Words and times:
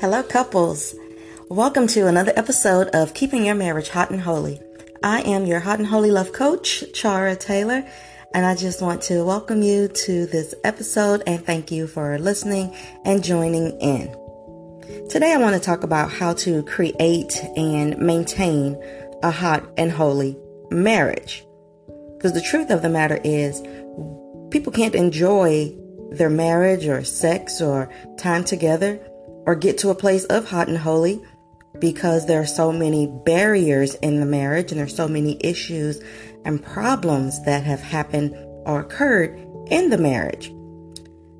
Hello, 0.00 0.22
couples. 0.22 0.94
Welcome 1.50 1.86
to 1.88 2.06
another 2.06 2.32
episode 2.34 2.88
of 2.94 3.12
Keeping 3.12 3.44
Your 3.44 3.54
Marriage 3.54 3.90
Hot 3.90 4.10
and 4.10 4.22
Holy. 4.22 4.58
I 5.02 5.20
am 5.20 5.44
your 5.44 5.60
hot 5.60 5.78
and 5.78 5.86
holy 5.86 6.10
love 6.10 6.32
coach, 6.32 6.82
Chara 6.94 7.36
Taylor, 7.36 7.86
and 8.32 8.46
I 8.46 8.54
just 8.54 8.80
want 8.80 9.02
to 9.02 9.22
welcome 9.26 9.60
you 9.60 9.88
to 9.88 10.24
this 10.24 10.54
episode 10.64 11.22
and 11.26 11.44
thank 11.44 11.70
you 11.70 11.86
for 11.86 12.18
listening 12.18 12.74
and 13.04 13.22
joining 13.22 13.78
in. 13.78 14.06
Today, 15.10 15.34
I 15.34 15.36
want 15.36 15.54
to 15.54 15.60
talk 15.60 15.82
about 15.82 16.10
how 16.10 16.32
to 16.32 16.62
create 16.62 17.44
and 17.54 17.98
maintain 17.98 18.82
a 19.22 19.30
hot 19.30 19.68
and 19.76 19.92
holy 19.92 20.34
marriage. 20.70 21.44
Because 22.16 22.32
the 22.32 22.40
truth 22.40 22.70
of 22.70 22.80
the 22.80 22.88
matter 22.88 23.20
is, 23.22 23.60
people 24.50 24.72
can't 24.72 24.94
enjoy 24.94 25.76
their 26.10 26.30
marriage 26.30 26.86
or 26.86 27.04
sex 27.04 27.60
or 27.60 27.92
time 28.16 28.44
together 28.44 28.98
or 29.46 29.54
get 29.54 29.78
to 29.78 29.90
a 29.90 29.94
place 29.94 30.24
of 30.24 30.48
hot 30.48 30.68
and 30.68 30.78
holy 30.78 31.22
because 31.78 32.26
there 32.26 32.40
are 32.40 32.46
so 32.46 32.72
many 32.72 33.06
barriers 33.24 33.94
in 33.96 34.20
the 34.20 34.26
marriage 34.26 34.70
and 34.70 34.80
there's 34.80 34.94
so 34.94 35.08
many 35.08 35.38
issues 35.40 36.02
and 36.44 36.64
problems 36.64 37.42
that 37.44 37.64
have 37.64 37.80
happened 37.80 38.34
or 38.66 38.80
occurred 38.80 39.38
in 39.68 39.90
the 39.90 39.98
marriage. 39.98 40.52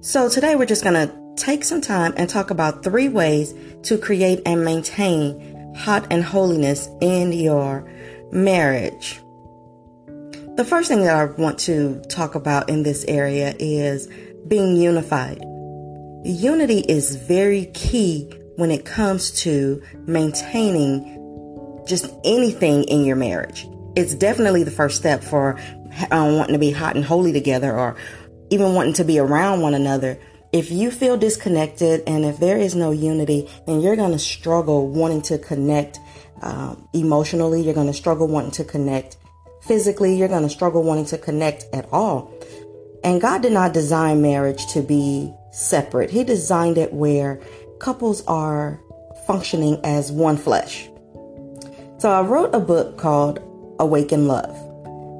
So 0.00 0.28
today 0.28 0.56
we're 0.56 0.66
just 0.66 0.84
going 0.84 0.94
to 0.94 1.34
take 1.36 1.64
some 1.64 1.80
time 1.80 2.14
and 2.16 2.28
talk 2.28 2.50
about 2.50 2.82
three 2.82 3.08
ways 3.08 3.54
to 3.82 3.98
create 3.98 4.40
and 4.46 4.64
maintain 4.64 5.74
hot 5.76 6.06
and 6.10 6.22
holiness 6.22 6.88
in 7.00 7.32
your 7.32 7.90
marriage. 8.30 9.20
The 10.56 10.64
first 10.64 10.88
thing 10.88 11.02
that 11.04 11.16
I 11.16 11.24
want 11.24 11.58
to 11.60 12.00
talk 12.08 12.34
about 12.34 12.68
in 12.68 12.82
this 12.82 13.04
area 13.04 13.54
is 13.58 14.08
being 14.46 14.76
unified. 14.76 15.42
Unity 16.24 16.80
is 16.80 17.16
very 17.16 17.66
key 17.66 18.30
when 18.56 18.70
it 18.70 18.84
comes 18.84 19.30
to 19.30 19.82
maintaining 20.06 21.82
just 21.86 22.12
anything 22.24 22.84
in 22.84 23.04
your 23.04 23.16
marriage. 23.16 23.66
It's 23.96 24.14
definitely 24.14 24.62
the 24.62 24.70
first 24.70 24.96
step 24.96 25.24
for 25.24 25.58
uh, 25.58 26.32
wanting 26.36 26.52
to 26.52 26.58
be 26.58 26.70
hot 26.70 26.94
and 26.94 27.04
holy 27.04 27.32
together 27.32 27.76
or 27.76 27.96
even 28.50 28.74
wanting 28.74 28.92
to 28.94 29.04
be 29.04 29.18
around 29.18 29.62
one 29.62 29.72
another. 29.72 30.18
If 30.52 30.70
you 30.70 30.90
feel 30.90 31.16
disconnected 31.16 32.02
and 32.06 32.24
if 32.24 32.38
there 32.38 32.58
is 32.58 32.74
no 32.74 32.90
unity, 32.90 33.48
then 33.66 33.80
you're 33.80 33.96
going 33.96 34.12
to 34.12 34.18
struggle 34.18 34.88
wanting 34.88 35.22
to 35.22 35.38
connect 35.38 35.98
um, 36.42 36.86
emotionally. 36.92 37.62
You're 37.62 37.74
going 37.74 37.86
to 37.86 37.94
struggle 37.94 38.28
wanting 38.28 38.50
to 38.52 38.64
connect 38.64 39.16
physically. 39.62 40.16
You're 40.16 40.28
going 40.28 40.42
to 40.42 40.50
struggle 40.50 40.82
wanting 40.82 41.06
to 41.06 41.18
connect 41.18 41.64
at 41.72 41.88
all. 41.92 42.30
And 43.02 43.20
God 43.20 43.42
did 43.42 43.52
not 43.52 43.72
design 43.72 44.20
marriage 44.20 44.66
to 44.72 44.82
be 44.82 45.32
separate. 45.50 46.10
He 46.10 46.24
designed 46.24 46.78
it 46.78 46.92
where 46.92 47.40
couples 47.78 48.24
are 48.26 48.80
functioning 49.26 49.80
as 49.84 50.12
one 50.12 50.36
flesh. 50.36 50.88
So 51.98 52.10
I 52.10 52.22
wrote 52.22 52.54
a 52.54 52.60
book 52.60 52.96
called 52.96 53.40
Awaken 53.78 54.26
Love. 54.26 54.56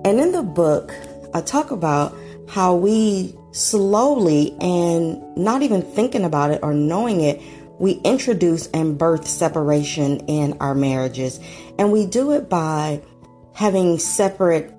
And 0.05 0.19
in 0.19 0.33
the 0.33 0.43
book, 0.43 0.95
I 1.35 1.41
talk 1.41 1.71
about 1.71 2.17
how 2.49 2.75
we 2.75 3.37
slowly 3.53 4.57
and 4.61 5.37
not 5.37 5.63
even 5.63 5.83
thinking 5.83 6.25
about 6.25 6.51
it 6.51 6.61
or 6.63 6.73
knowing 6.73 7.21
it, 7.21 7.41
we 7.79 7.93
introduce 8.05 8.67
and 8.69 8.99
birth 8.99 9.27
separation 9.27 10.21
in 10.27 10.57
our 10.61 10.75
marriages. 10.75 11.41
And 11.79 11.93
we 11.93 12.07
do 12.07 12.33
it 12.33 12.49
by 12.49 13.03
having 13.55 13.99
separate 13.99 14.73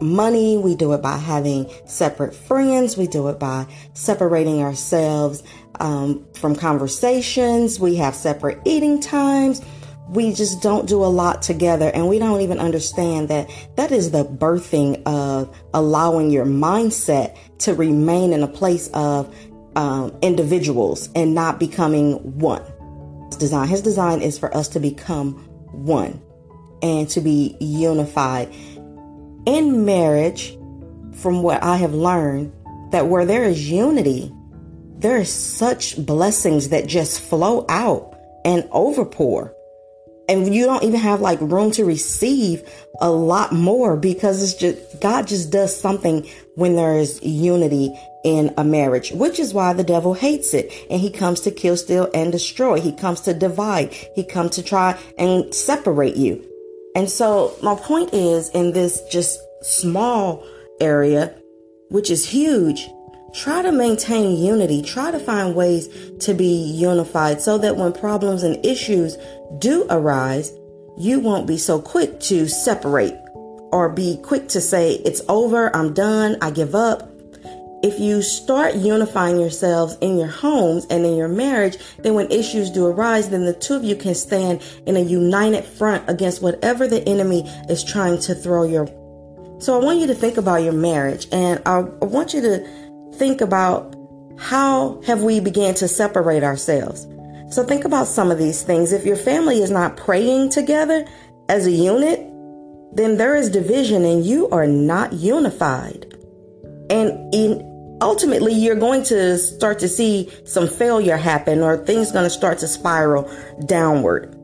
money. 0.00 0.58
We 0.58 0.74
do 0.74 0.92
it 0.92 1.02
by 1.02 1.16
having 1.16 1.70
separate 1.86 2.34
friends. 2.34 2.96
We 2.96 3.06
do 3.06 3.28
it 3.28 3.38
by 3.38 3.66
separating 3.94 4.62
ourselves 4.62 5.42
um, 5.78 6.26
from 6.34 6.54
conversations. 6.54 7.80
We 7.80 7.96
have 7.96 8.14
separate 8.14 8.60
eating 8.64 9.00
times. 9.00 9.62
We 10.08 10.32
just 10.32 10.60
don't 10.60 10.88
do 10.88 11.04
a 11.04 11.06
lot 11.06 11.40
together, 11.40 11.88
and 11.94 12.08
we 12.08 12.18
don't 12.18 12.40
even 12.40 12.58
understand 12.58 13.28
that 13.28 13.48
that 13.76 13.92
is 13.92 14.10
the 14.10 14.24
birthing 14.24 15.04
of 15.04 15.56
allowing 15.72 16.30
your 16.30 16.44
mindset 16.44 17.36
to 17.58 17.74
remain 17.74 18.32
in 18.32 18.42
a 18.42 18.48
place 18.48 18.88
of 18.88 19.32
um, 19.76 20.16
individuals 20.20 21.08
and 21.14 21.32
not 21.32 21.60
becoming 21.60 22.14
one. 22.40 22.62
His 23.28 23.36
design, 23.36 23.68
his 23.68 23.82
design 23.82 24.20
is 24.20 24.36
for 24.36 24.54
us 24.56 24.66
to 24.68 24.80
become 24.80 25.34
one 25.70 26.20
and 26.82 27.08
to 27.10 27.20
be 27.20 27.56
unified 27.60 28.52
in 29.46 29.84
marriage, 29.84 30.56
from 31.14 31.42
what 31.42 31.62
I 31.62 31.76
have 31.76 31.94
learned, 31.94 32.52
that 32.90 33.06
where 33.08 33.24
there 33.24 33.44
is 33.44 33.70
unity, 33.70 34.32
there 34.98 35.18
are 35.18 35.24
such 35.24 36.04
blessings 36.04 36.70
that 36.70 36.86
just 36.86 37.20
flow 37.20 37.64
out 37.68 38.16
and 38.44 38.64
overpour. 38.64 39.52
And 40.28 40.54
you 40.54 40.64
don't 40.64 40.84
even 40.84 41.00
have 41.00 41.20
like 41.20 41.40
room 41.40 41.72
to 41.72 41.84
receive 41.84 42.62
a 43.00 43.10
lot 43.10 43.52
more 43.52 43.96
because 43.96 44.42
it's 44.42 44.54
just, 44.54 45.00
God 45.00 45.26
just 45.26 45.50
does 45.50 45.78
something 45.78 46.28
when 46.54 46.76
there 46.76 46.98
is 46.98 47.20
unity 47.22 47.98
in 48.24 48.54
a 48.56 48.62
marriage, 48.62 49.10
which 49.10 49.40
is 49.40 49.54
why 49.54 49.72
the 49.72 49.82
devil 49.82 50.14
hates 50.14 50.54
it. 50.54 50.72
And 50.88 51.00
he 51.00 51.10
comes 51.10 51.40
to 51.40 51.50
kill, 51.50 51.76
steal, 51.76 52.08
and 52.14 52.30
destroy. 52.30 52.80
He 52.80 52.92
comes 52.92 53.22
to 53.22 53.34
divide. 53.34 53.92
He 54.14 54.22
comes 54.22 54.52
to 54.52 54.62
try 54.62 54.98
and 55.18 55.52
separate 55.54 56.16
you. 56.16 56.46
And 56.94 57.08
so 57.08 57.56
my 57.62 57.74
point 57.74 58.12
is 58.12 58.48
in 58.50 58.72
this 58.72 59.02
just 59.10 59.38
small 59.62 60.44
area, 60.80 61.34
which 61.88 62.10
is 62.10 62.28
huge, 62.28 62.88
try 63.34 63.62
to 63.62 63.72
maintain 63.72 64.36
unity. 64.36 64.82
Try 64.82 65.10
to 65.10 65.18
find 65.18 65.54
ways 65.54 65.88
to 66.20 66.34
be 66.34 66.62
unified 66.72 67.40
so 67.40 67.58
that 67.58 67.76
when 67.76 67.92
problems 67.92 68.42
and 68.42 68.64
issues 68.64 69.16
do 69.58 69.86
arise, 69.90 70.52
you 70.96 71.20
won't 71.20 71.46
be 71.46 71.58
so 71.58 71.80
quick 71.80 72.20
to 72.20 72.48
separate 72.48 73.14
or 73.72 73.88
be 73.88 74.16
quick 74.22 74.48
to 74.48 74.60
say, 74.60 74.94
it's 74.94 75.22
over, 75.28 75.74
I'm 75.74 75.94
done, 75.94 76.36
I 76.42 76.50
give 76.50 76.74
up 76.74 77.09
if 77.82 77.98
you 77.98 78.20
start 78.20 78.74
unifying 78.74 79.40
yourselves 79.40 79.96
in 80.02 80.18
your 80.18 80.28
homes 80.28 80.86
and 80.90 81.06
in 81.06 81.16
your 81.16 81.28
marriage, 81.28 81.78
then 81.98 82.14
when 82.14 82.30
issues 82.30 82.70
do 82.70 82.86
arise, 82.86 83.30
then 83.30 83.46
the 83.46 83.54
two 83.54 83.74
of 83.74 83.84
you 83.84 83.96
can 83.96 84.14
stand 84.14 84.62
in 84.84 84.96
a 84.96 85.00
united 85.00 85.64
front 85.64 86.04
against 86.08 86.42
whatever 86.42 86.86
the 86.86 87.06
enemy 87.08 87.42
is 87.70 87.82
trying 87.82 88.18
to 88.20 88.34
throw 88.34 88.64
your. 88.64 88.86
So 89.60 89.80
I 89.80 89.84
want 89.84 89.98
you 89.98 90.06
to 90.08 90.14
think 90.14 90.36
about 90.36 90.62
your 90.62 90.74
marriage 90.74 91.26
and 91.32 91.62
I, 91.64 91.80
want 91.80 92.34
you 92.34 92.42
to 92.42 93.12
think 93.16 93.40
about 93.40 93.94
how 94.38 95.00
have 95.06 95.22
we 95.22 95.40
began 95.40 95.72
to 95.74 95.88
separate 95.88 96.42
ourselves. 96.42 97.06
So 97.50 97.64
think 97.64 97.86
about 97.86 98.06
some 98.06 98.30
of 98.30 98.38
these 98.38 98.62
things. 98.62 98.92
If 98.92 99.06
your 99.06 99.16
family 99.16 99.62
is 99.62 99.70
not 99.70 99.96
praying 99.96 100.50
together 100.50 101.06
as 101.48 101.66
a 101.66 101.70
unit, 101.70 102.20
then 102.92 103.16
there 103.16 103.36
is 103.36 103.48
division 103.48 104.04
and 104.04 104.24
you 104.24 104.50
are 104.50 104.66
not 104.66 105.14
unified. 105.14 106.14
And 106.90 107.34
in 107.34 107.69
ultimately 108.00 108.54
you're 108.54 108.76
going 108.76 109.02
to 109.04 109.38
start 109.38 109.78
to 109.80 109.88
see 109.88 110.30
some 110.44 110.66
failure 110.66 111.16
happen 111.16 111.60
or 111.60 111.76
things 111.76 112.12
going 112.12 112.24
to 112.24 112.30
start 112.30 112.58
to 112.58 112.68
spiral 112.68 113.30
downward. 113.66 114.36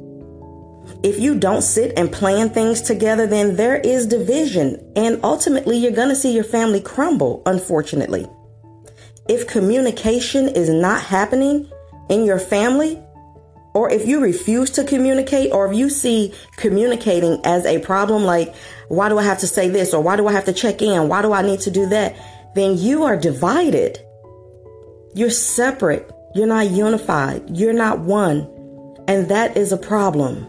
If 1.02 1.18
you 1.18 1.38
don't 1.38 1.62
sit 1.62 1.92
and 1.96 2.10
plan 2.10 2.50
things 2.50 2.80
together, 2.80 3.26
then 3.26 3.56
there 3.56 3.76
is 3.76 4.06
division 4.06 4.92
and 4.96 5.20
ultimately 5.22 5.78
you're 5.78 5.92
going 5.92 6.08
to 6.08 6.16
see 6.16 6.34
your 6.34 6.44
family 6.44 6.80
crumble, 6.80 7.42
unfortunately. 7.46 8.26
If 9.28 9.46
communication 9.48 10.48
is 10.48 10.68
not 10.68 11.02
happening 11.02 11.70
in 12.08 12.24
your 12.24 12.38
family, 12.38 13.02
or 13.74 13.90
if 13.90 14.06
you 14.06 14.20
refuse 14.20 14.70
to 14.70 14.84
communicate, 14.84 15.52
or 15.52 15.70
if 15.70 15.76
you 15.76 15.90
see 15.90 16.32
communicating 16.56 17.38
as 17.44 17.66
a 17.66 17.78
problem, 17.80 18.24
like, 18.24 18.54
why 18.88 19.10
do 19.10 19.18
I 19.18 19.22
have 19.22 19.40
to 19.40 19.46
say 19.46 19.68
this? 19.68 19.92
Or 19.92 20.02
why 20.02 20.16
do 20.16 20.26
I 20.26 20.32
have 20.32 20.46
to 20.46 20.54
check 20.54 20.80
in? 20.80 21.08
Why 21.08 21.20
do 21.20 21.32
I 21.34 21.42
need 21.42 21.60
to 21.60 21.70
do 21.70 21.86
that? 21.90 22.16
Then 22.56 22.78
you 22.78 23.04
are 23.04 23.16
divided. 23.16 24.00
You're 25.14 25.30
separate. 25.30 26.10
You're 26.34 26.46
not 26.46 26.70
unified. 26.70 27.56
You're 27.56 27.72
not 27.72 28.00
one. 28.00 28.50
And 29.08 29.28
that 29.28 29.56
is 29.56 29.72
a 29.72 29.76
problem. 29.76 30.46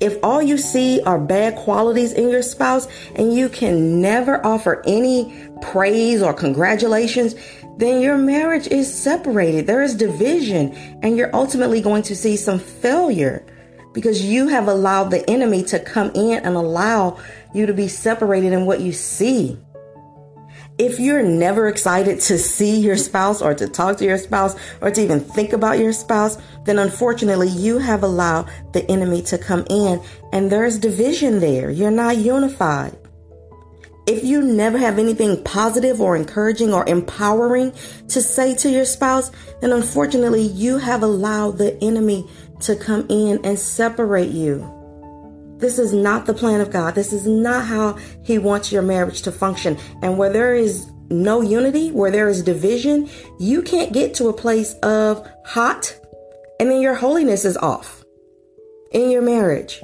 If 0.00 0.18
all 0.22 0.42
you 0.42 0.58
see 0.58 1.00
are 1.02 1.18
bad 1.18 1.56
qualities 1.56 2.12
in 2.12 2.28
your 2.28 2.42
spouse 2.42 2.88
and 3.14 3.32
you 3.32 3.48
can 3.48 4.00
never 4.00 4.44
offer 4.44 4.82
any 4.86 5.48
praise 5.62 6.20
or 6.20 6.34
congratulations, 6.34 7.34
then 7.78 8.00
your 8.00 8.18
marriage 8.18 8.66
is 8.68 8.92
separated. 8.92 9.66
There 9.66 9.82
is 9.82 9.94
division 9.94 10.72
and 11.02 11.16
you're 11.16 11.34
ultimately 11.34 11.80
going 11.80 12.02
to 12.02 12.16
see 12.16 12.36
some 12.36 12.58
failure 12.58 13.46
because 13.92 14.24
you 14.24 14.48
have 14.48 14.66
allowed 14.66 15.10
the 15.10 15.28
enemy 15.30 15.62
to 15.64 15.78
come 15.78 16.10
in 16.14 16.44
and 16.44 16.56
allow 16.56 17.18
you 17.54 17.66
to 17.66 17.72
be 17.72 17.88
separated 17.88 18.52
in 18.52 18.66
what 18.66 18.80
you 18.80 18.92
see. 18.92 19.56
If 20.76 20.98
you're 20.98 21.22
never 21.22 21.68
excited 21.68 22.20
to 22.22 22.36
see 22.36 22.80
your 22.80 22.96
spouse 22.96 23.40
or 23.40 23.54
to 23.54 23.68
talk 23.68 23.98
to 23.98 24.04
your 24.04 24.18
spouse 24.18 24.56
or 24.80 24.90
to 24.90 25.00
even 25.00 25.20
think 25.20 25.52
about 25.52 25.78
your 25.78 25.92
spouse, 25.92 26.36
then 26.64 26.80
unfortunately 26.80 27.48
you 27.48 27.78
have 27.78 28.02
allowed 28.02 28.50
the 28.72 28.84
enemy 28.90 29.22
to 29.22 29.38
come 29.38 29.64
in 29.70 30.02
and 30.32 30.50
there's 30.50 30.78
division 30.80 31.38
there. 31.38 31.70
You're 31.70 31.92
not 31.92 32.16
unified. 32.16 32.96
if 34.06 34.22
you 34.22 34.42
never 34.42 34.76
have 34.76 34.98
anything 34.98 35.42
positive 35.44 36.00
or 36.00 36.14
encouraging 36.16 36.74
or 36.74 36.86
empowering 36.88 37.72
to 38.08 38.20
say 38.20 38.54
to 38.56 38.70
your 38.70 38.84
spouse, 38.84 39.30
then 39.60 39.72
unfortunately 39.72 40.42
you 40.42 40.78
have 40.78 41.02
allowed 41.02 41.56
the 41.56 41.82
enemy 41.82 42.28
to 42.60 42.76
come 42.76 43.06
in 43.08 43.40
and 43.44 43.58
separate 43.58 44.30
you. 44.30 44.83
This 45.58 45.78
is 45.78 45.92
not 45.92 46.26
the 46.26 46.34
plan 46.34 46.60
of 46.60 46.70
God. 46.70 46.94
This 46.94 47.12
is 47.12 47.26
not 47.26 47.66
how 47.66 47.98
He 48.22 48.38
wants 48.38 48.72
your 48.72 48.82
marriage 48.82 49.22
to 49.22 49.32
function. 49.32 49.78
And 50.02 50.18
where 50.18 50.32
there 50.32 50.54
is 50.54 50.90
no 51.10 51.40
unity, 51.40 51.90
where 51.90 52.10
there 52.10 52.28
is 52.28 52.42
division, 52.42 53.08
you 53.38 53.62
can't 53.62 53.92
get 53.92 54.14
to 54.14 54.28
a 54.28 54.32
place 54.32 54.74
of 54.82 55.26
hot 55.44 55.98
and 56.60 56.70
then 56.70 56.80
your 56.80 56.94
holiness 56.94 57.44
is 57.44 57.56
off 57.56 58.04
in 58.92 59.10
your 59.10 59.22
marriage. 59.22 59.82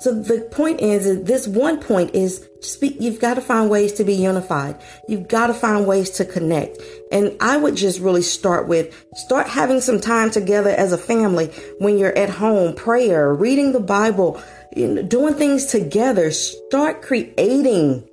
So 0.00 0.14
the 0.14 0.40
point 0.50 0.80
is, 0.80 1.24
this 1.24 1.46
one 1.46 1.78
point 1.78 2.14
is 2.14 2.48
speak, 2.60 2.96
you've 3.00 3.20
got 3.20 3.34
to 3.34 3.42
find 3.42 3.68
ways 3.68 3.92
to 3.94 4.04
be 4.04 4.14
unified. 4.14 4.80
You've 5.08 5.28
got 5.28 5.48
to 5.48 5.54
find 5.54 5.86
ways 5.86 6.08
to 6.12 6.24
connect. 6.24 6.78
And 7.12 7.36
I 7.38 7.58
would 7.58 7.76
just 7.76 8.00
really 8.00 8.22
start 8.22 8.66
with 8.66 8.94
start 9.14 9.46
having 9.46 9.82
some 9.82 10.00
time 10.00 10.30
together 10.30 10.70
as 10.70 10.94
a 10.94 10.98
family 10.98 11.48
when 11.80 11.98
you're 11.98 12.16
at 12.16 12.30
home, 12.30 12.74
prayer, 12.74 13.34
reading 13.34 13.72
the 13.72 13.80
Bible, 13.80 14.42
doing 14.74 15.34
things 15.34 15.66
together. 15.66 16.30
Start 16.30 17.02
creating 17.02 18.08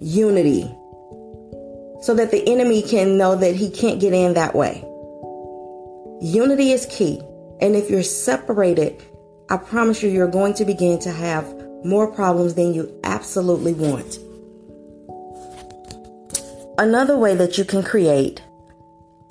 unity 0.00 0.62
so 2.00 2.14
that 2.14 2.32
the 2.32 2.42
enemy 2.48 2.82
can 2.82 3.16
know 3.16 3.36
that 3.36 3.54
he 3.54 3.70
can't 3.70 4.00
get 4.00 4.12
in 4.12 4.34
that 4.34 4.56
way. 4.56 4.84
Unity 6.20 6.72
is 6.72 6.86
key. 6.86 7.20
And 7.60 7.76
if 7.76 7.90
you're 7.90 8.02
separated, 8.02 9.00
I 9.50 9.56
promise 9.56 10.00
you, 10.00 10.08
you're 10.08 10.28
going 10.28 10.54
to 10.54 10.64
begin 10.64 11.00
to 11.00 11.10
have 11.10 11.44
more 11.84 12.06
problems 12.06 12.54
than 12.54 12.72
you 12.72 13.00
absolutely 13.02 13.72
want. 13.72 14.18
Another 16.78 17.18
way 17.18 17.34
that 17.34 17.58
you 17.58 17.64
can 17.64 17.82
create 17.82 18.42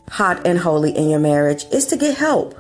hot 0.10 0.46
and 0.46 0.60
holy 0.60 0.92
in 0.92 1.10
your 1.10 1.20
marriage 1.20 1.64
is 1.72 1.86
to 1.88 1.96
get 1.96 2.18
help. 2.18 2.54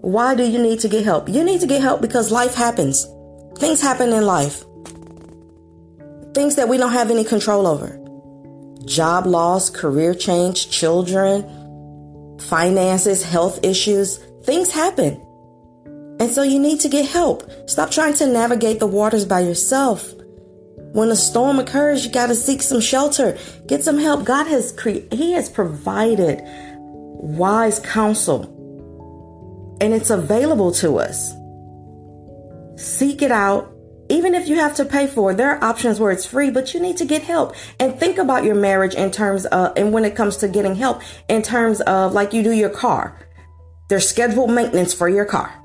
Why 0.00 0.34
do 0.34 0.42
you 0.42 0.58
need 0.58 0.80
to 0.80 0.88
get 0.88 1.04
help? 1.04 1.28
You 1.28 1.44
need 1.44 1.60
to 1.60 1.66
get 1.66 1.82
help 1.82 2.00
because 2.00 2.32
life 2.32 2.54
happens. 2.54 3.06
Things 3.58 3.82
happen 3.82 4.10
in 4.10 4.24
life. 4.24 4.64
Things 6.32 6.56
that 6.56 6.68
we 6.70 6.78
don't 6.78 6.92
have 6.92 7.10
any 7.10 7.24
control 7.24 7.66
over. 7.66 7.98
Job 8.86 9.26
loss, 9.26 9.68
career 9.68 10.14
change, 10.14 10.70
children, 10.70 12.38
finances, 12.38 13.22
health 13.22 13.62
issues. 13.62 14.16
Things 14.44 14.70
happen. 14.70 15.20
And 16.20 16.30
so 16.30 16.42
you 16.42 16.58
need 16.58 16.80
to 16.80 16.88
get 16.88 17.06
help. 17.06 17.50
Stop 17.68 17.90
trying 17.90 18.12
to 18.14 18.26
navigate 18.26 18.78
the 18.78 18.86
waters 18.86 19.24
by 19.24 19.40
yourself. 19.40 20.12
When 20.92 21.08
a 21.08 21.16
storm 21.16 21.58
occurs, 21.58 22.04
you 22.04 22.12
got 22.12 22.26
to 22.26 22.34
seek 22.34 22.60
some 22.60 22.80
shelter. 22.80 23.38
Get 23.66 23.82
some 23.82 23.98
help. 23.98 24.24
God 24.24 24.46
has 24.46 24.72
cre- 24.72 25.08
he 25.10 25.32
has 25.32 25.48
provided 25.48 26.42
wise 26.44 27.78
counsel. 27.78 28.44
And 29.80 29.94
it's 29.94 30.10
available 30.10 30.72
to 30.72 30.98
us. 30.98 31.32
Seek 32.76 33.22
it 33.22 33.32
out. 33.32 33.72
Even 34.10 34.34
if 34.34 34.48
you 34.48 34.56
have 34.56 34.74
to 34.74 34.84
pay 34.84 35.06
for 35.06 35.30
it, 35.30 35.36
there 35.36 35.56
are 35.56 35.64
options 35.64 36.00
where 36.00 36.10
it's 36.10 36.26
free, 36.26 36.50
but 36.50 36.74
you 36.74 36.80
need 36.80 36.96
to 36.96 37.04
get 37.04 37.22
help. 37.22 37.54
And 37.78 37.98
think 37.98 38.18
about 38.18 38.44
your 38.44 38.56
marriage 38.56 38.94
in 38.94 39.10
terms 39.10 39.46
of, 39.46 39.72
and 39.76 39.92
when 39.92 40.04
it 40.04 40.16
comes 40.16 40.36
to 40.38 40.48
getting 40.48 40.74
help, 40.74 41.00
in 41.28 41.42
terms 41.42 41.80
of 41.82 42.12
like 42.12 42.34
you 42.34 42.42
do 42.42 42.50
your 42.50 42.68
car. 42.68 43.16
There's 43.88 44.08
scheduled 44.08 44.50
maintenance 44.50 44.92
for 44.92 45.08
your 45.08 45.24
car. 45.24 45.59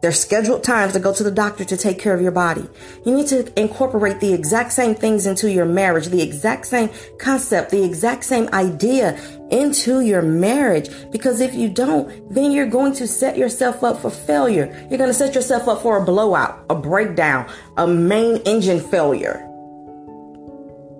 There's 0.00 0.20
scheduled 0.20 0.62
times 0.62 0.92
to 0.92 1.00
go 1.00 1.12
to 1.12 1.24
the 1.24 1.30
doctor 1.30 1.64
to 1.64 1.76
take 1.76 1.98
care 1.98 2.14
of 2.14 2.20
your 2.20 2.30
body. 2.30 2.68
You 3.04 3.16
need 3.16 3.26
to 3.28 3.60
incorporate 3.60 4.20
the 4.20 4.32
exact 4.32 4.72
same 4.72 4.94
things 4.94 5.26
into 5.26 5.50
your 5.50 5.64
marriage, 5.64 6.06
the 6.06 6.22
exact 6.22 6.66
same 6.66 6.90
concept, 7.18 7.70
the 7.70 7.84
exact 7.84 8.22
same 8.22 8.48
idea 8.52 9.18
into 9.50 10.00
your 10.00 10.22
marriage. 10.22 10.88
Because 11.10 11.40
if 11.40 11.54
you 11.54 11.68
don't, 11.68 12.32
then 12.32 12.52
you're 12.52 12.66
going 12.66 12.92
to 12.94 13.08
set 13.08 13.36
yourself 13.36 13.82
up 13.82 14.00
for 14.00 14.10
failure. 14.10 14.66
You're 14.88 14.98
going 14.98 15.10
to 15.10 15.14
set 15.14 15.34
yourself 15.34 15.66
up 15.66 15.82
for 15.82 16.00
a 16.00 16.04
blowout, 16.04 16.64
a 16.70 16.76
breakdown, 16.76 17.50
a 17.76 17.86
main 17.86 18.36
engine 18.38 18.80
failure 18.80 19.44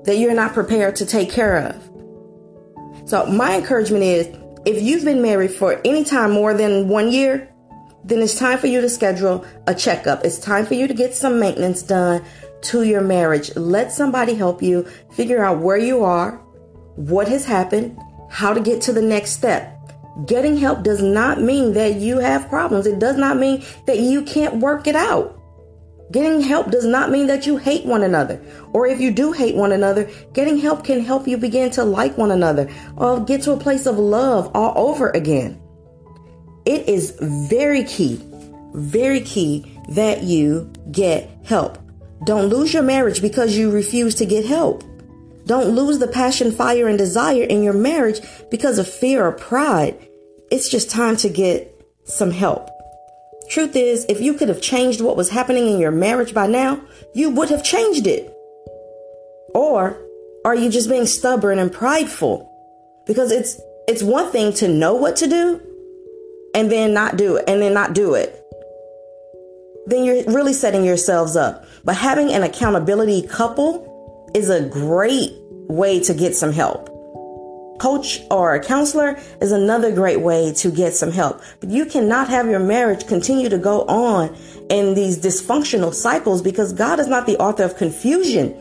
that 0.04 0.16
you're 0.16 0.34
not 0.34 0.54
prepared 0.54 0.96
to 0.96 1.06
take 1.06 1.30
care 1.30 1.58
of. 1.58 3.08
So 3.08 3.26
my 3.26 3.56
encouragement 3.56 4.02
is 4.02 4.26
if 4.64 4.82
you've 4.82 5.04
been 5.04 5.22
married 5.22 5.52
for 5.52 5.80
any 5.84 6.02
time 6.02 6.32
more 6.32 6.52
than 6.52 6.88
one 6.88 7.12
year, 7.12 7.48
then 8.08 8.22
it's 8.22 8.34
time 8.34 8.58
for 8.58 8.68
you 8.68 8.80
to 8.80 8.88
schedule 8.88 9.44
a 9.66 9.74
checkup. 9.74 10.24
It's 10.24 10.38
time 10.38 10.64
for 10.64 10.74
you 10.74 10.88
to 10.88 10.94
get 10.94 11.14
some 11.14 11.38
maintenance 11.38 11.82
done 11.82 12.24
to 12.62 12.82
your 12.82 13.02
marriage. 13.02 13.54
Let 13.54 13.92
somebody 13.92 14.34
help 14.34 14.62
you 14.62 14.86
figure 15.12 15.44
out 15.44 15.58
where 15.58 15.76
you 15.76 16.04
are, 16.04 16.36
what 16.96 17.28
has 17.28 17.44
happened, 17.44 17.98
how 18.30 18.54
to 18.54 18.60
get 18.60 18.80
to 18.82 18.94
the 18.94 19.02
next 19.02 19.32
step. 19.32 19.74
Getting 20.26 20.56
help 20.56 20.82
does 20.82 21.02
not 21.02 21.42
mean 21.42 21.74
that 21.74 21.96
you 21.96 22.18
have 22.18 22.48
problems. 22.48 22.86
It 22.86 22.98
does 22.98 23.18
not 23.18 23.36
mean 23.36 23.62
that 23.86 23.98
you 23.98 24.22
can't 24.22 24.56
work 24.56 24.86
it 24.86 24.96
out. 24.96 25.38
Getting 26.10 26.40
help 26.40 26.70
does 26.70 26.86
not 26.86 27.10
mean 27.10 27.26
that 27.26 27.46
you 27.46 27.58
hate 27.58 27.84
one 27.84 28.02
another. 28.02 28.40
Or 28.72 28.86
if 28.86 29.00
you 29.00 29.10
do 29.10 29.32
hate 29.32 29.54
one 29.54 29.72
another, 29.72 30.10
getting 30.32 30.56
help 30.56 30.82
can 30.82 31.00
help 31.00 31.28
you 31.28 31.36
begin 31.36 31.70
to 31.72 31.84
like 31.84 32.16
one 32.16 32.30
another 32.30 32.70
or 32.96 33.20
get 33.20 33.42
to 33.42 33.52
a 33.52 33.58
place 33.58 33.84
of 33.84 33.98
love 33.98 34.50
all 34.54 34.72
over 34.88 35.10
again 35.10 35.60
it 36.68 36.86
is 36.86 37.16
very 37.20 37.82
key, 37.82 38.20
very 38.74 39.22
key 39.22 39.80
that 39.88 40.22
you 40.22 40.70
get 40.92 41.30
help. 41.44 41.78
Don't 42.24 42.48
lose 42.48 42.74
your 42.74 42.82
marriage 42.82 43.22
because 43.22 43.56
you 43.56 43.70
refuse 43.70 44.14
to 44.16 44.26
get 44.26 44.44
help. 44.44 44.84
Don't 45.46 45.74
lose 45.74 45.98
the 45.98 46.06
passion, 46.06 46.52
fire, 46.52 46.86
and 46.86 46.98
desire 46.98 47.44
in 47.44 47.62
your 47.62 47.72
marriage 47.72 48.20
because 48.50 48.78
of 48.78 48.86
fear 48.86 49.24
or 49.24 49.32
pride. 49.32 49.96
It's 50.50 50.68
just 50.68 50.90
time 50.90 51.16
to 51.18 51.30
get 51.30 51.74
some 52.04 52.30
help. 52.30 52.68
Truth 53.48 53.74
is, 53.74 54.04
if 54.10 54.20
you 54.20 54.34
could 54.34 54.50
have 54.50 54.60
changed 54.60 55.00
what 55.00 55.16
was 55.16 55.30
happening 55.30 55.68
in 55.68 55.78
your 55.78 55.90
marriage 55.90 56.34
by 56.34 56.46
now, 56.46 56.82
you 57.14 57.30
would 57.30 57.48
have 57.48 57.64
changed 57.64 58.06
it. 58.06 58.30
Or 59.54 59.96
are 60.44 60.54
you 60.54 60.68
just 60.68 60.90
being 60.90 61.06
stubborn 61.06 61.58
and 61.58 61.72
prideful? 61.72 62.44
Because 63.06 63.32
it's 63.32 63.58
it's 63.86 64.02
one 64.02 64.30
thing 64.30 64.52
to 64.54 64.68
know 64.68 64.92
what 64.92 65.16
to 65.16 65.26
do, 65.26 65.62
and 66.58 66.72
then 66.72 66.92
not 66.92 67.16
do 67.16 67.36
it 67.36 67.44
and 67.46 67.62
then 67.62 67.72
not 67.72 67.94
do 67.94 68.14
it, 68.14 68.44
then 69.86 70.02
you're 70.02 70.24
really 70.24 70.52
setting 70.52 70.84
yourselves 70.84 71.36
up. 71.36 71.64
But 71.84 71.96
having 71.96 72.32
an 72.32 72.42
accountability 72.42 73.22
couple 73.22 74.30
is 74.34 74.50
a 74.50 74.68
great 74.68 75.32
way 75.68 76.00
to 76.00 76.12
get 76.12 76.34
some 76.34 76.50
help. 76.50 76.88
Coach 77.78 78.22
or 78.28 78.56
a 78.56 78.64
counselor 78.64 79.16
is 79.40 79.52
another 79.52 79.92
great 79.92 80.20
way 80.20 80.52
to 80.54 80.72
get 80.72 80.94
some 80.94 81.12
help. 81.12 81.40
But 81.60 81.68
you 81.68 81.86
cannot 81.86 82.28
have 82.28 82.48
your 82.48 82.58
marriage 82.58 83.06
continue 83.06 83.48
to 83.50 83.58
go 83.58 83.82
on 83.82 84.36
in 84.68 84.94
these 84.94 85.16
dysfunctional 85.16 85.94
cycles 85.94 86.42
because 86.42 86.72
God 86.72 86.98
is 86.98 87.06
not 87.06 87.26
the 87.26 87.38
author 87.38 87.62
of 87.62 87.76
confusion. 87.76 88.60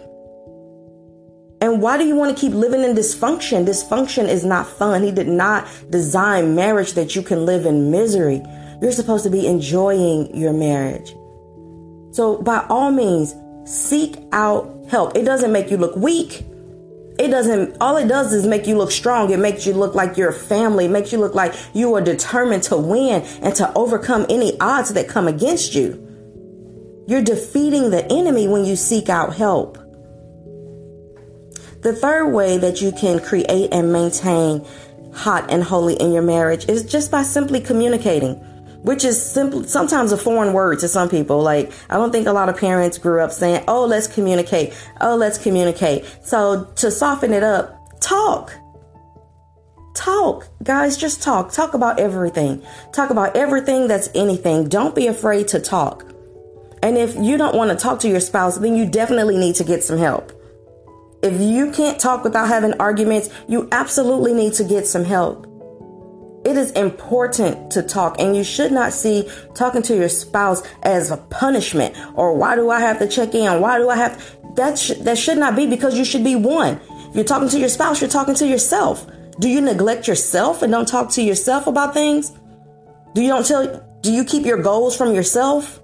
And 1.60 1.82
why 1.82 1.98
do 1.98 2.06
you 2.06 2.16
want 2.16 2.36
to 2.36 2.40
keep 2.40 2.54
living 2.54 2.84
in 2.84 2.96
dysfunction? 2.96 3.66
Dysfunction 3.66 4.28
is 4.28 4.46
not 4.46 4.68
fun. 4.68 5.02
He 5.02 5.12
did 5.12 5.28
not 5.28 5.68
design 5.90 6.56
marriage 6.56 6.94
that 6.94 7.16
you 7.16 7.24
can 7.24 7.46
live 7.46 7.66
in 7.66 7.90
misery. 7.90 8.44
You're 8.82 8.92
supposed 8.92 9.24
to 9.24 9.32
be 9.32 9.48
enjoying 9.48 10.36
your 10.38 10.54
marriage. 10.54 11.16
So 12.12 12.42
by 12.44 12.66
all 12.70 12.92
means, 12.92 13.34
seek 13.66 14.18
out 14.32 14.86
help. 14.90 15.16
It 15.16 15.24
doesn't 15.24 15.52
make 15.52 15.72
you 15.72 15.78
look 15.78 15.96
weak. 15.96 16.46
It 17.20 17.30
doesn't, 17.30 17.78
all 17.82 17.98
it 17.98 18.08
does 18.08 18.32
is 18.32 18.46
make 18.46 18.68
you 18.68 18.78
look 18.78 18.92
strong. 18.92 19.32
It 19.32 19.40
makes 19.40 19.66
you 19.66 19.74
look 19.74 19.96
like 19.96 20.16
you're 20.16 20.30
a 20.30 20.34
family. 20.34 20.86
It 20.86 20.92
makes 20.92 21.12
you 21.12 21.18
look 21.18 21.34
like 21.34 21.56
you 21.74 21.96
are 21.96 22.02
determined 22.02 22.62
to 22.64 22.78
win 22.78 23.24
and 23.42 23.56
to 23.56 23.74
overcome 23.74 24.28
any 24.30 24.60
odds 24.60 24.94
that 24.94 25.08
come 25.08 25.28
against 25.28 25.74
you. 25.74 26.04
You're 27.08 27.24
defeating 27.24 27.90
the 27.90 28.06
enemy 28.12 28.48
when 28.48 28.66
you 28.66 28.76
seek 28.76 29.10
out 29.10 29.36
help. 29.36 29.80
The 31.82 31.94
third 31.94 32.34
way 32.34 32.58
that 32.58 32.82
you 32.82 32.92
can 32.92 33.20
create 33.20 33.72
and 33.72 33.94
maintain 33.94 34.66
hot 35.14 35.52
and 35.52 35.64
holy 35.64 35.96
in 35.96 36.12
your 36.12 36.22
marriage 36.22 36.68
is 36.68 36.84
just 36.84 37.12
by 37.12 37.24
simply 37.24 37.60
communicating, 37.60 38.36
which 38.84 39.06
is 39.06 39.24
sometimes 39.24 40.12
a 40.12 40.18
foreign 40.18 40.54
word 40.54 40.80
to 40.80 40.88
some 40.88 41.10
people. 41.10 41.42
Like, 41.42 41.72
I 41.90 41.96
don't 41.96 42.12
think 42.12 42.28
a 42.28 42.34
lot 42.34 42.50
of 42.50 42.58
parents 42.58 42.98
grew 42.98 43.22
up 43.22 43.32
saying, 43.32 43.64
Oh, 43.68 43.86
let's 43.86 44.08
communicate. 44.08 44.74
Oh, 45.02 45.16
let's 45.16 45.38
communicate. 45.38 46.06
So 46.24 46.66
to 46.76 46.90
soften 46.90 47.34
it 47.34 47.44
up, 47.44 48.00
talk. 48.00 48.54
Talk, 49.94 50.48
guys, 50.64 50.96
just 50.96 51.24
talk. 51.24 51.52
Talk 51.52 51.74
about 51.74 52.00
everything. 52.00 52.64
Talk 52.92 53.10
about 53.10 53.36
everything 53.36 53.88
that's 53.88 54.10
anything. 54.14 54.70
Don't 54.70 54.94
be 54.94 55.08
afraid 55.08 55.48
to 55.50 55.60
talk. 55.60 56.06
And 56.84 56.98
if 56.98 57.16
you 57.16 57.38
don't 57.38 57.56
want 57.56 57.72
to 57.72 57.76
talk 57.76 58.00
to 58.02 58.08
your 58.08 58.20
spouse, 58.20 58.60
then 58.60 58.76
you 58.76 58.86
definitely 58.86 59.38
need 59.38 59.56
to 59.56 59.64
get 59.64 59.84
some 59.84 59.98
help. 59.98 60.32
If 61.24 61.42
you 61.42 61.72
can't 61.72 62.00
talk 62.00 62.24
without 62.24 62.48
having 62.48 62.74
arguments, 62.74 63.30
you 63.48 63.68
absolutely 63.72 64.34
need 64.34 64.54
to 64.54 64.64
get 64.64 64.86
some 64.86 65.04
help. 65.04 65.46
It 66.46 66.56
is 66.56 66.72
important 66.72 67.72
to 67.72 67.82
talk, 67.82 68.20
and 68.20 68.36
you 68.36 68.44
should 68.44 68.72
not 68.72 68.94
see 68.94 69.30
talking 69.54 69.82
to 69.82 69.96
your 69.96 70.08
spouse 70.08 70.62
as 70.84 71.12
a 71.12 71.18
punishment 71.18 71.98
or 72.16 72.36
why 72.36 72.56
do 72.56 72.70
I 72.70 72.80
have 72.80 73.00
to 73.00 73.08
check 73.08 73.36
in? 73.36 73.60
Why 73.60 73.80
do 73.80 73.90
I 73.90 73.98
have? 73.98 74.38
that 74.58 74.78
sh- 74.78 74.98
that 75.02 75.18
should 75.18 75.38
not 75.38 75.56
be 75.56 75.66
because 75.66 75.98
you 75.98 76.04
should 76.04 76.24
be 76.24 76.36
one. 76.36 76.82
You're 77.14 77.24
talking 77.24 77.48
to 77.50 77.60
your 77.60 77.70
spouse, 77.70 78.02
you're 78.02 78.10
talking 78.10 78.36
to 78.36 78.48
yourself. 78.48 79.08
Do 79.40 79.48
you 79.48 79.62
neglect 79.62 80.08
yourself 80.08 80.62
and 80.62 80.72
don't 80.72 80.88
talk 80.88 81.10
to 81.12 81.22
yourself 81.22 81.68
about 81.68 81.94
things? 81.94 82.34
Do 83.14 83.22
you 83.22 83.30
don't 83.30 83.46
tell 83.46 83.84
do 84.02 84.12
you 84.12 84.26
keep 84.26 84.46
your 84.46 84.62
goals 84.62 84.98
from 84.98 85.14
yourself? 85.16 85.80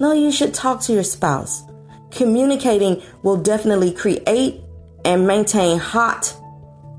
No, 0.00 0.12
you 0.12 0.32
should 0.32 0.54
talk 0.54 0.80
to 0.82 0.92
your 0.92 1.04
spouse. 1.04 1.62
Communicating 2.10 3.02
will 3.22 3.36
definitely 3.36 3.92
create 3.92 4.60
and 5.04 5.26
maintain 5.26 5.78
hot 5.78 6.34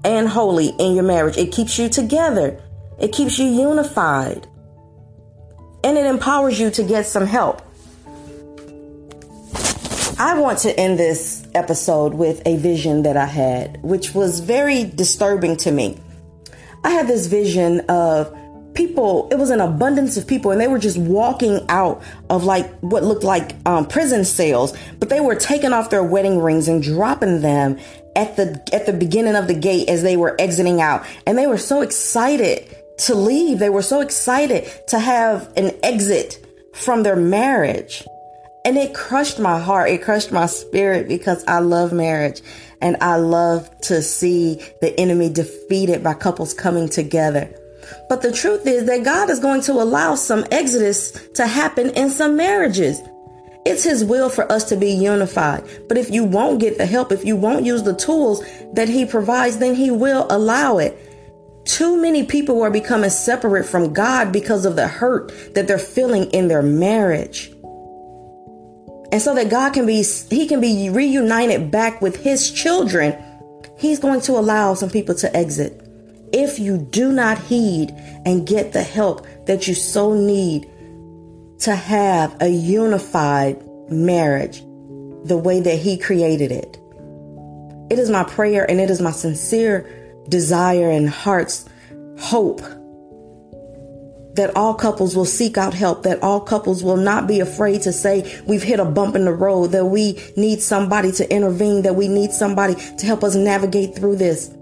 and 0.04 0.28
holy 0.28 0.70
in 0.80 0.96
your 0.96 1.04
marriage. 1.04 1.38
It 1.38 1.52
keeps 1.52 1.78
you 1.78 1.90
together. 1.90 2.62
It 3.00 3.12
keeps 3.12 3.38
you 3.38 3.46
unified. 3.46 4.48
And 5.84 5.98
it 5.98 6.06
empowers 6.06 6.60
you 6.60 6.72
to 6.72 6.84
get 6.84 7.06
some 7.06 7.26
help. 7.26 7.62
I 10.20 10.40
want 10.40 10.60
to 10.60 10.80
end 10.80 10.98
this 10.98 11.48
episode 11.54 12.16
with 12.16 12.42
a 12.48 12.58
vision 12.58 13.04
that 13.04 13.16
I 13.16 13.26
had, 13.26 13.84
which 13.84 14.16
was 14.16 14.40
very 14.40 14.84
disturbing 14.84 15.58
to 15.58 15.72
me. 15.72 16.00
I 16.84 16.90
had 16.90 17.08
this 17.08 17.28
vision 17.28 17.82
of 17.82 18.36
people, 18.78 19.28
it 19.32 19.36
was 19.36 19.50
an 19.50 19.60
abundance 19.60 20.16
of 20.16 20.28
people, 20.28 20.52
and 20.52 20.62
they 20.62 20.68
were 20.68 20.78
just 20.78 20.98
walking 20.98 21.66
out 21.68 22.02
of 22.30 22.44
like 22.44 22.72
what 22.80 23.04
looked 23.04 23.24
like 23.24 23.56
um, 23.66 23.88
prison 23.88 24.24
cells, 24.24 24.78
but 25.00 25.10
they 25.10 25.20
were 25.20 25.36
taking 25.36 25.74
off 25.74 25.90
their 25.90 26.04
wedding 26.04 26.40
rings 26.40 26.68
and 26.68 26.84
dropping 26.84 27.42
them 27.42 27.80
at 28.16 28.36
the 28.36 28.62
at 28.72 28.86
the 28.86 28.94
beginning 28.94 29.36
of 29.36 29.48
the 29.48 29.54
gate 29.54 29.90
as 29.90 30.04
they 30.04 30.16
were 30.16 30.40
exiting 30.40 30.80
out, 30.80 31.06
and 31.26 31.38
they 31.38 31.48
were 31.48 31.58
so 31.58 31.82
excited 31.82 32.74
to 33.00 33.16
leave. 33.16 33.58
They 33.58 33.70
were 33.70 33.82
so 33.82 34.00
excited 34.00 34.70
to 34.90 35.00
have 35.00 35.52
an 35.58 35.72
exit 35.82 36.46
from 36.74 37.02
their 37.04 37.16
marriage. 37.16 38.06
And 38.64 38.78
it 38.78 38.94
crushed 38.94 39.40
my 39.40 39.60
heart. 39.60 39.90
It 39.90 40.04
crushed 40.04 40.32
my 40.34 40.46
spirit 40.46 41.08
because 41.08 41.42
I 41.48 41.60
love 41.60 41.94
marriage 41.94 42.42
and 42.82 42.98
I 43.00 43.16
love 43.16 43.70
to 43.84 44.02
see 44.02 44.62
the 44.82 45.00
enemy 45.00 45.30
defeated 45.30 46.04
by 46.04 46.16
couples 46.16 46.54
coming 46.54 46.90
together. 46.90 47.50
But 48.10 48.22
the 48.22 48.32
truth 48.32 48.66
is 48.66 48.86
that 48.86 49.04
God 49.04 49.30
is 49.30 49.40
going 49.40 49.62
to 49.62 49.74
allow 49.74 50.16
some 50.16 50.46
exodus 50.52 51.12
to 51.36 51.48
happen 51.48 51.90
in 51.92 52.10
some 52.10 52.36
marriages. 52.36 53.02
It's 53.66 53.84
His 53.84 54.06
will 54.06 54.30
for 54.30 54.50
us 54.52 54.64
to 54.66 54.78
be 54.78 54.92
unified. 54.92 55.64
But 55.90 55.98
if 55.98 56.10
you 56.10 56.24
won't 56.24 56.62
get 56.62 56.78
the 56.78 56.86
help, 56.86 57.12
if 57.12 57.26
you 57.26 57.36
won't 57.36 57.66
use 57.66 57.84
the 57.84 57.96
tools 57.96 58.44
that 58.74 58.88
He 58.88 59.06
provides, 59.06 59.58
then 59.58 59.76
He 59.76 59.92
will 59.92 60.26
allow 60.30 60.78
it. 60.78 60.98
Too 61.66 62.02
many 62.02 62.24
people 62.24 62.62
are 62.62 62.72
becoming 62.72 63.10
separate 63.10 63.66
from 63.66 63.92
God 63.92 64.32
because 64.32 64.66
of 64.66 64.78
the 64.78 64.88
hurt 64.88 65.34
that 65.54 65.68
they're 65.68 65.78
feeling 65.78 66.32
in 66.32 66.48
their 66.48 66.62
marriage. 66.62 67.52
And 69.12 69.22
so 69.22 69.34
that 69.36 69.50
God 69.50 69.74
can 69.74 69.86
be, 69.86 70.04
he 70.30 70.48
can 70.48 70.62
be 70.62 70.90
reunited 70.90 71.72
back 71.72 72.02
with 72.02 72.18
his 72.24 72.52
children. 72.52 73.16
He's 73.78 74.00
going 74.00 74.22
to 74.22 74.34
allow 74.34 74.74
some 74.74 74.90
people 74.90 75.16
to 75.16 75.36
exit. 75.36 75.87
If 76.34 76.60
you 76.60 76.78
do 76.78 77.12
not 77.12 77.38
heed 77.38 77.92
and 78.26 78.48
get 78.48 78.74
the 78.74 78.84
help 78.84 79.26
that 79.46 79.68
you 79.68 79.74
so 79.74 80.14
need 80.14 80.70
to 81.60 81.76
have 81.76 82.36
a 82.42 82.50
unified 82.50 83.64
marriage 83.90 84.62
the 85.24 85.38
way 85.38 85.60
that 85.60 85.78
he 85.78 85.98
created 85.98 86.52
it. 86.52 86.78
It 87.90 88.00
is 88.00 88.10
my 88.10 88.24
prayer 88.24 88.70
and 88.70 88.80
it 88.80 88.90
is 88.90 89.02
my 89.02 89.12
sincere 89.12 89.90
desire 90.30 90.92
and 90.92 91.10
heart's 91.10 91.66
hope 92.20 92.62
that 94.38 94.56
all 94.56 94.76
couples 94.76 95.16
will 95.16 95.26
seek 95.26 95.58
out 95.58 95.74
help, 95.74 96.04
that 96.04 96.22
all 96.22 96.40
couples 96.40 96.84
will 96.84 96.98
not 96.98 97.28
be 97.28 97.40
afraid 97.40 97.82
to 97.82 97.92
say 97.92 98.40
we've 98.46 98.62
hit 98.62 98.80
a 98.80 98.86
bump 98.86 99.16
in 99.16 99.26
the 99.26 99.34
road, 99.34 99.72
that 99.72 99.86
we 99.86 100.22
need 100.38 100.62
somebody 100.62 101.12
to 101.12 101.30
intervene, 101.34 101.82
that 101.82 101.96
we 101.96 102.08
need 102.08 102.32
somebody 102.32 102.76
to 102.76 103.06
help 103.06 103.24
us 103.24 103.36
navigate 103.36 103.96
through 103.96 104.16
this. 104.16 104.54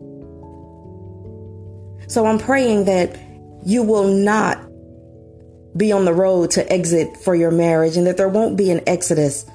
So 2.16 2.26
I'm 2.26 2.40
praying 2.40 2.86
that 2.86 3.20
you 3.66 3.84
will 3.84 4.08
not 4.08 4.58
be 5.76 5.92
on 5.92 6.06
the 6.06 6.14
road 6.14 6.50
to 6.52 6.72
exit 6.72 7.18
for 7.18 7.36
your 7.36 7.52
marriage 7.52 7.98
and 7.98 8.08
that 8.08 8.16
there 8.16 8.30
won't 8.30 8.56
be 8.56 8.72
an 8.72 8.80
exodus, 8.88 9.46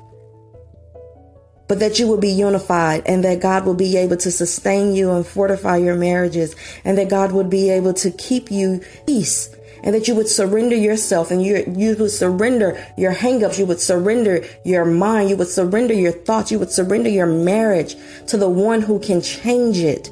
but 1.69 1.79
that 1.79 1.99
you 1.99 2.07
will 2.07 2.19
be 2.19 2.29
unified 2.29 3.05
and 3.07 3.25
that 3.25 3.40
God 3.40 3.64
will 3.64 3.73
be 3.73 3.97
able 3.97 4.19
to 4.19 4.31
sustain 4.31 4.95
you 4.95 5.11
and 5.11 5.26
fortify 5.26 5.79
your 5.79 5.97
marriages 5.97 6.55
and 6.85 6.99
that 6.99 7.09
God 7.09 7.33
would 7.33 7.49
be 7.49 7.71
able 7.71 7.95
to 7.95 8.11
keep 8.11 8.50
you 8.50 8.83
peace 9.07 9.49
and 9.83 9.95
that 9.95 10.07
you 10.07 10.14
would 10.14 10.29
surrender 10.29 10.76
yourself 10.76 11.31
and 11.31 11.43
you, 11.43 11.64
you 11.75 11.97
would 11.97 12.11
surrender 12.11 12.79
your 12.99 13.14
hangups. 13.14 13.59
You 13.59 13.64
would 13.64 13.81
surrender 13.81 14.45
your 14.67 14.85
mind. 14.85 15.31
You 15.31 15.38
would 15.38 15.49
surrender 15.49 15.95
your 15.95 16.12
thoughts. 16.12 16.52
You 16.52 16.59
would 16.59 16.71
surrender 16.71 17.09
your 17.09 17.25
marriage 17.25 17.97
to 18.26 18.37
the 18.37 18.50
one 18.50 18.83
who 18.83 18.99
can 18.99 19.23
change 19.23 19.79
it 19.79 20.11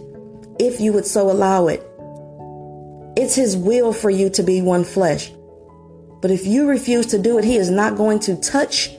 if 0.58 0.80
you 0.80 0.94
would 0.94 1.04
so 1.04 1.30
allow 1.30 1.66
it. 1.66 1.84
It's 3.18 3.34
his 3.34 3.56
will 3.56 3.92
for 3.92 4.10
you 4.10 4.30
to 4.30 4.44
be 4.44 4.62
one 4.62 4.84
flesh. 4.84 5.32
But 6.22 6.30
if 6.30 6.46
you 6.46 6.68
refuse 6.68 7.06
to 7.06 7.18
do 7.18 7.36
it, 7.38 7.44
he 7.44 7.56
is 7.56 7.68
not 7.68 7.96
going 7.96 8.20
to 8.20 8.36
touch 8.36 8.90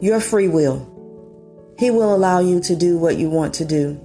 your 0.00 0.18
free 0.18 0.48
will. 0.48 0.88
He 1.78 1.90
will 1.90 2.14
allow 2.14 2.40
you 2.40 2.58
to 2.60 2.74
do 2.74 2.96
what 2.96 3.18
you 3.18 3.28
want 3.28 3.52
to 3.56 3.66
do, 3.66 4.00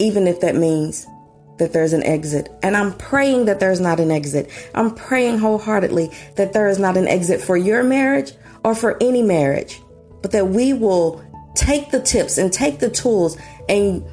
even 0.00 0.26
if 0.26 0.40
that 0.40 0.56
means 0.56 1.06
that 1.58 1.72
there's 1.72 1.92
an 1.92 2.02
exit. 2.02 2.48
And 2.64 2.76
I'm 2.76 2.92
praying 2.94 3.44
that 3.44 3.60
there's 3.60 3.80
not 3.80 4.00
an 4.00 4.10
exit. 4.10 4.50
I'm 4.74 4.92
praying 4.92 5.38
wholeheartedly 5.38 6.10
that 6.34 6.52
there 6.52 6.66
is 6.66 6.80
not 6.80 6.96
an 6.96 7.06
exit 7.06 7.40
for 7.40 7.56
your 7.56 7.84
marriage 7.84 8.32
or 8.64 8.74
for 8.74 9.00
any 9.00 9.22
marriage, 9.22 9.80
but 10.20 10.32
that 10.32 10.48
we 10.48 10.72
will 10.72 11.24
take 11.54 11.92
the 11.92 12.02
tips 12.02 12.38
and 12.38 12.52
take 12.52 12.80
the 12.80 12.90
tools 12.90 13.38
and 13.68 14.04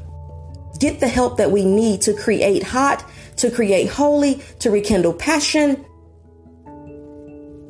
get 0.79 0.99
the 0.99 1.07
help 1.07 1.37
that 1.37 1.51
we 1.51 1.65
need 1.65 2.01
to 2.01 2.13
create 2.13 2.61
hot, 2.61 3.03
to 3.43 3.51
create 3.51 3.89
holy, 3.89 4.41
to 4.59 4.71
rekindle 4.71 5.13
passion, 5.13 5.85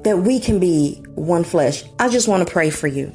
that 0.03 0.19
we 0.23 0.39
can 0.39 0.59
be 0.59 1.03
one 1.15 1.43
flesh. 1.43 1.83
I 1.97 2.09
just 2.09 2.27
want 2.27 2.47
to 2.47 2.51
pray 2.51 2.69
for 2.69 2.87
you. 2.87 3.11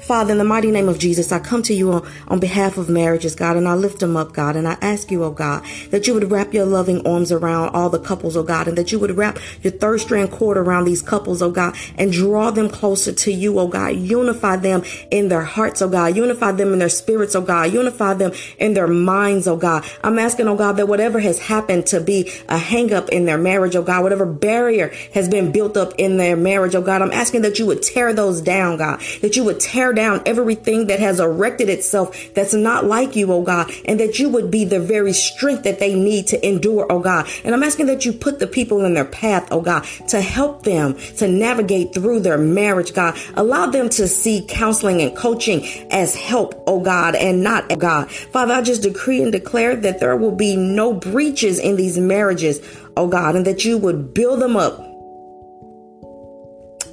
Father, 0.00 0.32
in 0.32 0.38
the 0.38 0.44
mighty 0.44 0.70
name 0.70 0.88
of 0.88 0.98
Jesus, 0.98 1.32
I 1.32 1.38
come 1.38 1.62
to 1.64 1.74
you 1.74 1.92
on, 1.92 2.08
on 2.28 2.40
behalf 2.40 2.78
of 2.78 2.88
marriages, 2.88 3.34
God, 3.34 3.56
and 3.56 3.68
I 3.68 3.74
lift 3.74 4.00
them 4.00 4.16
up, 4.16 4.32
God, 4.32 4.56
and 4.56 4.66
I 4.66 4.78
ask 4.80 5.10
you, 5.10 5.24
oh 5.24 5.30
God, 5.30 5.64
that 5.90 6.06
you 6.06 6.14
would 6.14 6.30
wrap 6.30 6.54
your 6.54 6.64
loving 6.64 7.06
arms 7.06 7.32
around 7.32 7.70
all 7.70 7.90
the 7.90 7.98
couples, 7.98 8.36
oh 8.36 8.42
God, 8.42 8.68
and 8.68 8.78
that 8.78 8.92
you 8.92 8.98
would 9.00 9.16
wrap 9.16 9.38
your 9.62 9.72
third 9.72 10.00
strand 10.00 10.30
cord 10.30 10.56
around 10.56 10.84
these 10.84 11.02
couples, 11.02 11.42
oh 11.42 11.50
God, 11.50 11.76
and 11.96 12.12
draw 12.12 12.50
them 12.50 12.70
closer 12.70 13.12
to 13.12 13.32
you, 13.32 13.58
oh 13.58 13.66
God. 13.66 13.96
Unify 13.96 14.56
them 14.56 14.82
in 15.10 15.28
their 15.28 15.42
hearts, 15.42 15.82
oh 15.82 15.88
God. 15.88 16.16
Unify 16.16 16.52
them 16.52 16.72
in 16.72 16.78
their 16.78 16.88
spirits, 16.88 17.34
oh 17.34 17.42
God. 17.42 17.72
Unify 17.72 18.14
them 18.14 18.32
in 18.58 18.74
their 18.74 18.88
minds, 18.88 19.46
oh 19.48 19.56
God. 19.56 19.84
I'm 20.02 20.18
asking, 20.18 20.48
oh 20.48 20.56
God, 20.56 20.76
that 20.76 20.88
whatever 20.88 21.18
has 21.18 21.40
happened 21.40 21.86
to 21.86 22.00
be 22.00 22.30
a 22.48 22.56
hang 22.56 22.94
up 22.94 23.08
in 23.10 23.26
their 23.26 23.38
marriage, 23.38 23.76
oh 23.76 23.82
God, 23.82 24.04
whatever 24.04 24.24
barrier 24.24 24.92
has 25.12 25.28
been 25.28 25.52
built 25.52 25.76
up 25.76 25.92
in 25.98 26.16
their 26.16 26.36
marriage, 26.36 26.74
oh 26.74 26.82
God, 26.82 27.02
I'm 27.02 27.12
asking 27.12 27.42
that 27.42 27.58
you 27.58 27.66
would 27.66 27.82
tear 27.82 28.14
those 28.14 28.40
down, 28.40 28.78
God, 28.78 29.00
that 29.20 29.36
you 29.36 29.44
would 29.44 29.60
tear 29.60 29.87
down 29.92 30.22
everything 30.26 30.86
that 30.88 31.00
has 31.00 31.20
erected 31.20 31.68
itself 31.68 32.34
that's 32.34 32.54
not 32.54 32.84
like 32.84 33.16
you, 33.16 33.32
oh 33.32 33.42
God, 33.42 33.70
and 33.84 33.98
that 34.00 34.18
you 34.18 34.28
would 34.28 34.50
be 34.50 34.64
the 34.64 34.80
very 34.80 35.12
strength 35.12 35.64
that 35.64 35.78
they 35.78 35.94
need 35.94 36.26
to 36.28 36.46
endure, 36.46 36.86
oh 36.90 37.00
God. 37.00 37.28
And 37.44 37.54
I'm 37.54 37.62
asking 37.62 37.86
that 37.86 38.04
you 38.04 38.12
put 38.12 38.38
the 38.38 38.46
people 38.46 38.84
in 38.84 38.94
their 38.94 39.04
path, 39.04 39.48
oh 39.50 39.60
God, 39.60 39.84
to 40.08 40.20
help 40.20 40.64
them 40.64 40.94
to 41.16 41.28
navigate 41.28 41.94
through 41.94 42.20
their 42.20 42.38
marriage, 42.38 42.94
God. 42.94 43.18
Allow 43.34 43.66
them 43.66 43.88
to 43.90 44.08
see 44.08 44.44
counseling 44.48 45.00
and 45.02 45.16
coaching 45.16 45.64
as 45.90 46.14
help, 46.14 46.62
oh 46.66 46.80
God, 46.80 47.14
and 47.14 47.42
not 47.42 47.78
God. 47.78 48.10
Father, 48.10 48.54
I 48.54 48.62
just 48.62 48.82
decree 48.82 49.22
and 49.22 49.32
declare 49.32 49.76
that 49.76 50.00
there 50.00 50.16
will 50.16 50.34
be 50.34 50.56
no 50.56 50.92
breaches 50.92 51.58
in 51.58 51.76
these 51.76 51.98
marriages, 51.98 52.60
oh 52.96 53.08
God, 53.08 53.36
and 53.36 53.46
that 53.46 53.64
you 53.64 53.78
would 53.78 54.14
build 54.14 54.40
them 54.40 54.56
up 54.56 54.78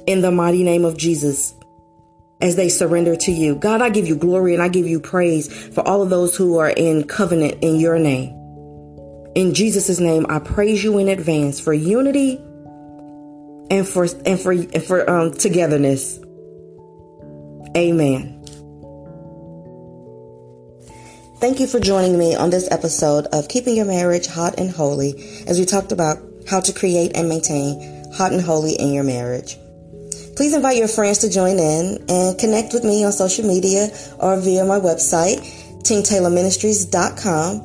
in 0.06 0.20
the 0.20 0.30
mighty 0.30 0.62
name 0.62 0.84
of 0.84 0.96
Jesus 0.96 1.55
as 2.40 2.56
they 2.56 2.68
surrender 2.68 3.16
to 3.16 3.32
you. 3.32 3.54
God, 3.54 3.82
I 3.82 3.88
give 3.88 4.06
you 4.06 4.16
glory 4.16 4.54
and 4.54 4.62
I 4.62 4.68
give 4.68 4.86
you 4.86 5.00
praise 5.00 5.52
for 5.74 5.86
all 5.86 6.02
of 6.02 6.10
those 6.10 6.36
who 6.36 6.58
are 6.58 6.70
in 6.70 7.04
covenant 7.04 7.58
in 7.62 7.76
your 7.76 7.98
name. 7.98 8.32
In 9.34 9.54
Jesus' 9.54 10.00
name, 10.00 10.26
I 10.28 10.38
praise 10.38 10.82
you 10.82 10.98
in 10.98 11.08
advance 11.08 11.60
for 11.60 11.72
unity 11.72 12.36
and 13.70 13.86
for 13.86 14.06
and 14.24 14.40
for 14.40 14.52
and 14.52 14.82
for 14.82 15.08
um, 15.08 15.32
togetherness. 15.32 16.18
Amen. 17.76 18.32
Thank 21.38 21.60
you 21.60 21.66
for 21.66 21.78
joining 21.78 22.18
me 22.18 22.34
on 22.34 22.48
this 22.48 22.66
episode 22.70 23.26
of 23.26 23.48
Keeping 23.48 23.76
Your 23.76 23.84
Marriage 23.84 24.26
Hot 24.26 24.58
and 24.58 24.70
Holy 24.70 25.44
as 25.46 25.58
we 25.58 25.66
talked 25.66 25.92
about 25.92 26.16
how 26.48 26.60
to 26.60 26.72
create 26.72 27.12
and 27.14 27.28
maintain 27.28 28.10
hot 28.14 28.32
and 28.32 28.40
holy 28.40 28.72
in 28.72 28.94
your 28.94 29.04
marriage. 29.04 29.58
Please 30.36 30.54
invite 30.54 30.76
your 30.76 30.88
friends 30.88 31.18
to 31.18 31.30
join 31.30 31.58
in 31.58 32.04
and 32.08 32.38
connect 32.38 32.74
with 32.74 32.84
me 32.84 33.02
on 33.04 33.12
social 33.12 33.46
media 33.46 33.88
or 34.18 34.38
via 34.38 34.64
my 34.66 34.78
website, 34.78 35.40
teamtaylorministries.com. 35.82 37.60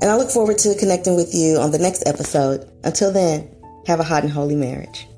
And 0.00 0.10
I 0.10 0.16
look 0.16 0.30
forward 0.30 0.58
to 0.58 0.76
connecting 0.76 1.16
with 1.16 1.34
you 1.34 1.56
on 1.58 1.72
the 1.72 1.78
next 1.78 2.06
episode. 2.06 2.70
Until 2.84 3.12
then, 3.12 3.50
have 3.86 3.98
a 3.98 4.04
hot 4.04 4.22
and 4.22 4.32
holy 4.32 4.54
marriage. 4.54 5.08